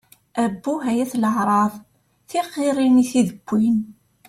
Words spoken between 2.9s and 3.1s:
i